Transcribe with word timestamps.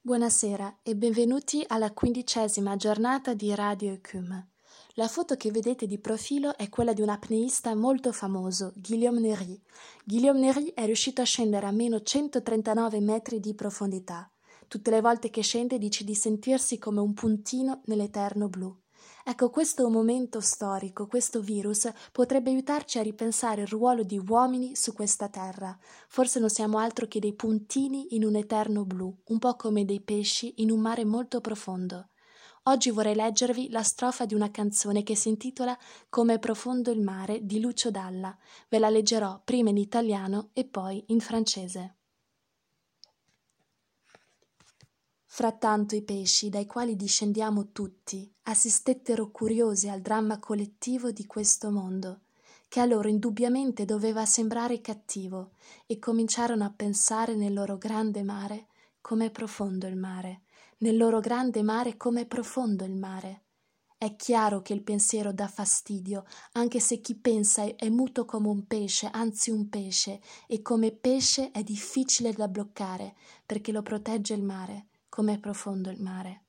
Buonasera 0.00 0.78
e 0.84 0.94
benvenuti 0.94 1.64
alla 1.66 1.92
quindicesima 1.92 2.76
giornata 2.76 3.34
di 3.34 3.52
Radio 3.52 3.90
Ecume. 3.90 4.52
La 4.94 5.08
foto 5.08 5.34
che 5.34 5.50
vedete 5.50 5.88
di 5.88 5.98
profilo 5.98 6.56
è 6.56 6.68
quella 6.68 6.92
di 6.92 7.02
un 7.02 7.08
apneista 7.08 7.74
molto 7.74 8.12
famoso, 8.12 8.72
Guillaume 8.76 9.18
Néry. 9.18 9.60
Guillaume 10.04 10.38
Néry 10.38 10.72
è 10.72 10.84
riuscito 10.84 11.20
a 11.20 11.24
scendere 11.24 11.66
a 11.66 11.72
meno 11.72 12.00
139 12.00 13.00
metri 13.00 13.40
di 13.40 13.54
profondità. 13.54 14.30
Tutte 14.68 14.90
le 14.90 15.00
volte 15.00 15.30
che 15.30 15.42
scende 15.42 15.78
dice 15.78 16.04
di 16.04 16.14
sentirsi 16.14 16.78
come 16.78 17.00
un 17.00 17.12
puntino 17.12 17.82
nell'eterno 17.86 18.48
blu. 18.48 18.74
Ecco, 19.24 19.50
questo 19.50 19.88
momento 19.90 20.40
storico, 20.40 21.06
questo 21.06 21.40
virus, 21.40 21.90
potrebbe 22.12 22.50
aiutarci 22.50 22.98
a 22.98 23.02
ripensare 23.02 23.62
il 23.62 23.68
ruolo 23.68 24.02
di 24.02 24.18
uomini 24.18 24.74
su 24.74 24.92
questa 24.92 25.28
terra. 25.28 25.76
Forse 26.08 26.40
non 26.40 26.48
siamo 26.48 26.78
altro 26.78 27.06
che 27.06 27.20
dei 27.20 27.34
puntini 27.34 28.14
in 28.14 28.24
un 28.24 28.36
eterno 28.36 28.84
blu, 28.84 29.14
un 29.26 29.38
po' 29.38 29.56
come 29.56 29.84
dei 29.84 30.00
pesci 30.00 30.54
in 30.62 30.70
un 30.70 30.80
mare 30.80 31.04
molto 31.04 31.40
profondo. 31.40 32.08
Oggi 32.64 32.90
vorrei 32.90 33.14
leggervi 33.14 33.70
la 33.70 33.82
strofa 33.82 34.26
di 34.26 34.34
una 34.34 34.50
canzone 34.50 35.02
che 35.02 35.16
si 35.16 35.28
intitola 35.28 35.76
Come 36.08 36.38
profondo 36.38 36.90
il 36.90 37.00
mare 37.00 37.44
di 37.44 37.60
Lucio 37.60 37.90
Dalla. 37.90 38.36
Ve 38.68 38.78
la 38.78 38.90
leggerò 38.90 39.40
prima 39.42 39.70
in 39.70 39.78
italiano 39.78 40.50
e 40.52 40.64
poi 40.64 41.02
in 41.08 41.20
francese. 41.20 41.97
Frattanto 45.38 45.94
i 45.94 46.02
pesci, 46.02 46.48
dai 46.48 46.66
quali 46.66 46.96
discendiamo 46.96 47.70
tutti, 47.70 48.28
assistettero 48.42 49.30
curiosi 49.30 49.88
al 49.88 50.00
dramma 50.00 50.40
collettivo 50.40 51.12
di 51.12 51.26
questo 51.26 51.70
mondo, 51.70 52.22
che 52.66 52.80
a 52.80 52.84
loro 52.84 53.06
indubbiamente 53.06 53.84
doveva 53.84 54.26
sembrare 54.26 54.80
cattivo, 54.80 55.52
e 55.86 56.00
cominciarono 56.00 56.64
a 56.64 56.72
pensare 56.74 57.36
nel 57.36 57.52
loro 57.52 57.78
grande 57.78 58.24
mare 58.24 58.66
com'è 59.00 59.30
profondo 59.30 59.86
il 59.86 59.94
mare, 59.94 60.40
nel 60.78 60.96
loro 60.96 61.20
grande 61.20 61.62
mare 61.62 61.96
com'è 61.96 62.26
profondo 62.26 62.84
il 62.84 62.96
mare. 62.96 63.42
È 63.96 64.16
chiaro 64.16 64.60
che 64.60 64.72
il 64.72 64.82
pensiero 64.82 65.32
dà 65.32 65.46
fastidio, 65.46 66.24
anche 66.54 66.80
se 66.80 67.00
chi 67.00 67.14
pensa 67.14 67.62
è 67.76 67.88
muto 67.90 68.24
come 68.24 68.48
un 68.48 68.66
pesce, 68.66 69.08
anzi 69.12 69.50
un 69.50 69.68
pesce, 69.68 70.20
e 70.48 70.62
come 70.62 70.90
pesce 70.90 71.52
è 71.52 71.62
difficile 71.62 72.32
da 72.32 72.48
bloccare, 72.48 73.14
perché 73.46 73.70
lo 73.70 73.82
protegge 73.82 74.34
il 74.34 74.42
mare, 74.42 74.86
come 75.18 75.34
è 75.34 75.38
profondo 75.38 75.90
il 75.90 76.00
mare. 76.00 76.42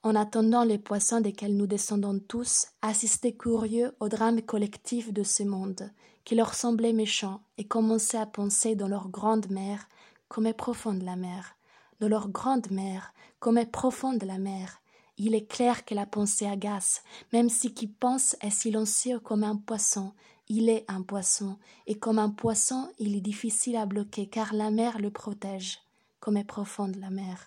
En 0.00 0.16
attendant 0.16 0.64
les 0.64 0.78
poissons 0.78 1.20
desquels 1.20 1.54
nous 1.54 1.66
descendons 1.66 2.18
tous, 2.26 2.68
assistaient 2.80 3.36
curieux 3.36 3.94
au 4.00 4.08
drame 4.08 4.40
collectif 4.40 5.12
de 5.12 5.22
ce 5.22 5.42
monde, 5.42 5.92
qui 6.24 6.36
leur 6.36 6.54
semblait 6.54 6.94
méchant, 6.94 7.42
et 7.58 7.66
commençaient 7.66 8.16
à 8.16 8.24
penser 8.24 8.76
dans 8.76 8.88
leur 8.88 9.10
grande 9.10 9.50
mer, 9.50 9.90
comme 10.28 10.46
est 10.46 10.54
profonde 10.54 11.02
la 11.02 11.16
mer, 11.16 11.58
dans 12.00 12.08
leur 12.08 12.30
grande 12.30 12.70
mer, 12.70 13.12
comme 13.40 13.58
est 13.58 13.70
profonde 13.70 14.22
la 14.22 14.38
mer. 14.38 14.80
Il 15.18 15.34
est 15.34 15.46
clair 15.46 15.84
que 15.84 15.94
la 15.94 16.06
pensée 16.06 16.46
agace, 16.46 17.02
même 17.34 17.50
si 17.50 17.74
qui 17.74 17.88
pense 17.88 18.36
est 18.40 18.48
silencieux 18.48 19.20
comme 19.20 19.44
un 19.44 19.56
poisson, 19.56 20.14
il 20.48 20.70
est 20.70 20.86
un 20.88 21.02
poisson, 21.02 21.58
et 21.86 21.98
comme 21.98 22.18
un 22.18 22.30
poisson, 22.30 22.90
il 22.98 23.16
est 23.16 23.20
difficile 23.20 23.76
à 23.76 23.84
bloquer, 23.84 24.28
car 24.30 24.54
la 24.54 24.70
mer 24.70 24.98
le 24.98 25.10
protège, 25.10 25.85
comme 26.26 26.38
est 26.38 26.44
profonde 26.44 26.96
la 26.96 27.08
mer. 27.08 27.38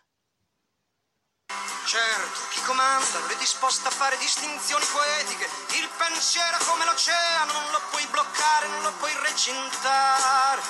Certo, 1.85 2.39
chi 2.51 2.61
comanda 2.61 3.19
non 3.19 3.29
è 3.29 3.35
disposto 3.35 3.89
a 3.89 3.91
fare 3.91 4.17
distinzioni 4.19 4.85
poetiche. 4.85 5.49
Il 5.75 5.89
pensiero 5.97 6.55
è 6.55 6.63
come 6.63 6.85
l'oceano, 6.85 7.51
non 7.51 7.71
lo 7.71 7.81
puoi 7.89 8.05
bloccare, 8.05 8.67
non 8.67 8.83
lo 8.83 8.93
puoi 8.93 9.11
recintare. 9.19 10.61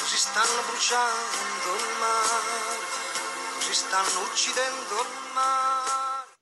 Così 0.00 0.16
stanno 0.16 0.62
bruciando 0.66 1.76
il 1.76 1.96
mare, 2.00 2.78
così 3.54 3.72
stanno 3.72 4.20
uccidendo 4.22 5.00
il 5.00 5.32